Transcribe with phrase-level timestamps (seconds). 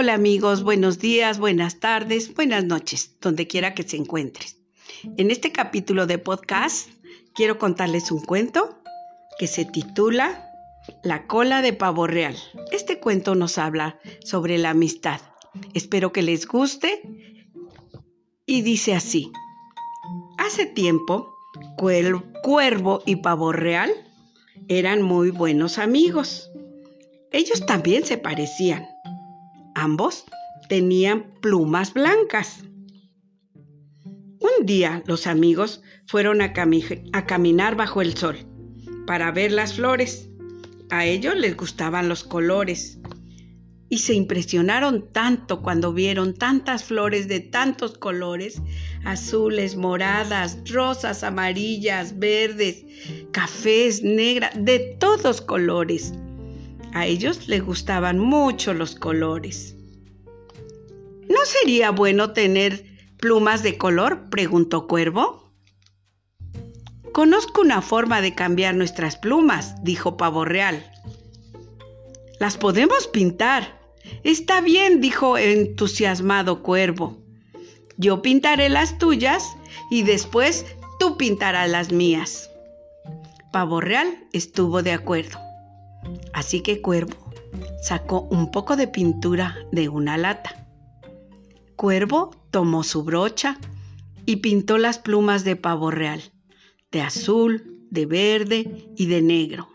[0.00, 4.56] Hola amigos, buenos días, buenas tardes, buenas noches, donde quiera que se encuentres.
[5.18, 6.88] En este capítulo de podcast
[7.34, 8.80] quiero contarles un cuento
[9.38, 10.50] que se titula
[11.04, 12.34] La cola de pavo real.
[12.72, 15.20] Este cuento nos habla sobre la amistad.
[15.74, 17.02] Espero que les guste
[18.46, 19.30] y dice así.
[20.38, 21.36] Hace tiempo,
[21.76, 23.92] Cuervo y Pavo Real
[24.66, 26.50] eran muy buenos amigos.
[27.32, 28.88] Ellos también se parecían.
[29.74, 30.24] Ambos
[30.68, 32.64] tenían plumas blancas.
[34.40, 38.36] Un día los amigos fueron a, caminar bajo el sol
[39.06, 40.28] para ver las flores.
[40.90, 42.98] A ellos les gustaban los colores
[43.88, 48.62] y se impresionaron tanto cuando vieron tantas flores de tantos colores,
[49.04, 52.84] azules, moradas, rosas, amarillas, verdes,
[53.32, 56.12] cafés, negras, de todos colores.
[56.92, 59.76] A ellos les gustaban mucho los colores.
[61.28, 62.84] ¿No sería bueno tener
[63.18, 64.28] plumas de color?
[64.30, 65.52] preguntó Cuervo.
[67.12, 70.84] Conozco una forma de cambiar nuestras plumas, dijo Pavo Real.
[72.40, 73.80] Las podemos pintar.
[74.24, 77.18] Está bien, dijo entusiasmado Cuervo.
[77.96, 79.44] Yo pintaré las tuyas
[79.90, 80.64] y después
[80.98, 82.50] tú pintarás las mías.
[83.52, 85.49] Pavo Real estuvo de acuerdo.
[86.32, 87.32] Así que Cuervo
[87.82, 90.66] sacó un poco de pintura de una lata.
[91.76, 93.58] Cuervo tomó su brocha
[94.26, 96.22] y pintó las plumas de pavo real,
[96.90, 99.68] de azul, de verde y de negro.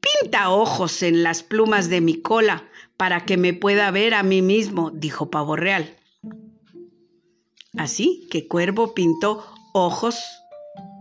[0.00, 2.64] Pinta ojos en las plumas de mi cola
[2.96, 5.96] para que me pueda ver a mí mismo, dijo Pavo Real.
[7.76, 10.18] Así que Cuervo pintó ojos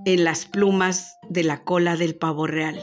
[0.06, 2.80] en las plumas de la cola del pavo real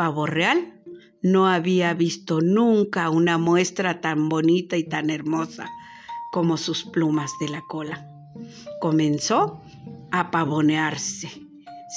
[0.00, 0.80] pavo real
[1.20, 5.68] no había visto nunca una muestra tan bonita y tan hermosa
[6.32, 8.08] como sus plumas de la cola.
[8.80, 9.60] Comenzó
[10.10, 11.30] a pavonearse.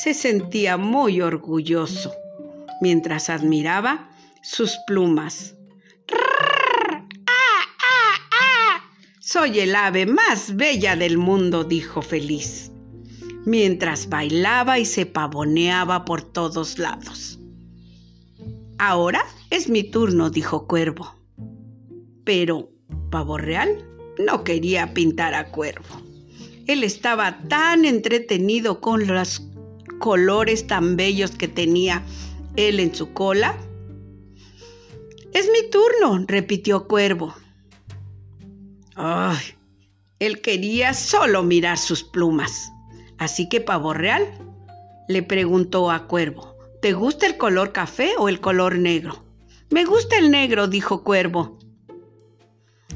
[0.04, 2.12] Se sentía muy orgulloso
[2.82, 4.10] mientras admiraba
[4.42, 5.56] sus plumas.
[9.22, 12.70] Soy el ave más bella del mundo, dijo feliz,
[13.46, 17.40] mientras bailaba y se pavoneaba por todos lados.
[18.78, 21.16] Ahora es mi turno, dijo Cuervo.
[22.24, 22.70] Pero
[23.12, 23.86] Pavo Real
[24.18, 26.02] no quería pintar a Cuervo.
[26.68, 29.42] Él estaba tan entretenido con los
[30.00, 32.04] colores tan bellos que tenía
[32.56, 33.58] él en su cola.
[35.34, 37.34] Es mi turno, repitió Cuervo.
[38.96, 39.40] Ay,
[40.20, 42.72] él quería solo mirar sus plumas.
[43.18, 44.28] Así que Pavo Real
[45.08, 46.53] le preguntó a Cuervo,
[46.84, 49.24] ¿Te gusta el color café o el color negro?
[49.70, 51.58] Me gusta el negro, dijo Cuervo.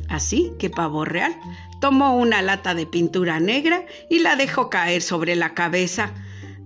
[0.09, 1.33] Así que Pavo Real
[1.79, 6.13] tomó una lata de pintura negra y la dejó caer sobre la cabeza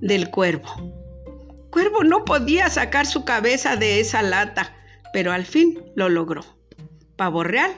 [0.02, 0.68] del cuervo.
[1.70, 4.76] Cuervo no podía sacar su cabeza de esa lata,
[5.14, 6.44] pero al fin lo logró.
[7.18, 7.72] Pavo Real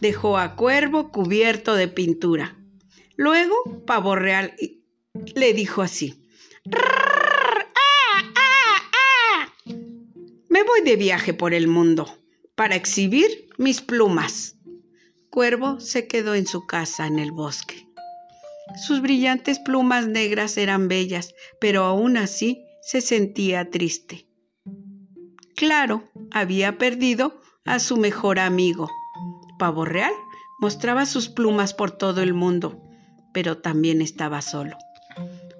[0.00, 2.56] dejó a Cuervo cubierto de pintura.
[3.14, 3.54] Luego
[3.86, 4.56] Pavo Real
[5.36, 6.26] le dijo así.
[6.64, 7.27] Me
[10.68, 12.06] voy de viaje por el mundo
[12.54, 14.56] para exhibir mis plumas.
[15.30, 17.88] Cuervo se quedó en su casa en el bosque.
[18.86, 24.28] Sus brillantes plumas negras eran bellas, pero aún así se sentía triste.
[25.56, 28.90] Claro, había perdido a su mejor amigo.
[29.58, 30.12] Pavo Real
[30.60, 32.78] mostraba sus plumas por todo el mundo,
[33.32, 34.76] pero también estaba solo.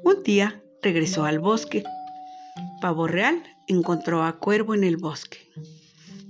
[0.04, 1.82] Un día regresó al bosque.
[2.80, 5.38] Pavo Real encontró a Cuervo en el bosque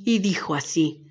[0.04, 1.04] y dijo así,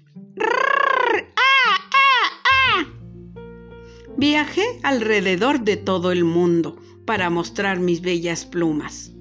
[4.17, 9.11] Viajé alrededor de todo el mundo para mostrar mis bellas plumas,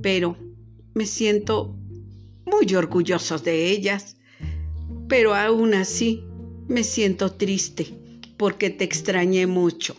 [0.00, 0.36] pero
[0.94, 1.76] me siento
[2.46, 4.16] muy orgulloso de ellas,
[5.08, 6.24] pero aún así
[6.68, 7.94] me siento triste
[8.38, 9.94] porque te extrañé mucho.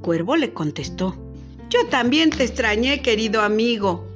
[0.00, 1.25] Cuervo le contestó,
[1.70, 4.06] yo también te extrañé, querido amigo,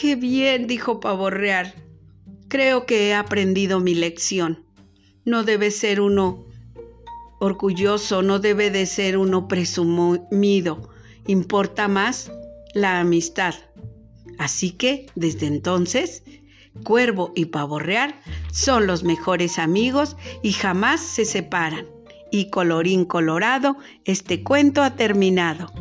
[0.00, 1.74] Qué bien, dijo Pavo Real.
[2.46, 4.64] Creo que he aprendido mi lección.
[5.24, 6.46] No debe ser uno
[7.40, 10.88] orgulloso, no debe de ser uno presumido.
[11.26, 12.30] Importa más
[12.74, 13.56] la amistad.
[14.38, 16.22] Así que, desde entonces,
[16.84, 18.14] Cuervo y Pavo Real
[18.52, 21.86] son los mejores amigos y jamás se separan.
[22.30, 25.72] Y colorín colorado, este cuento ha terminado.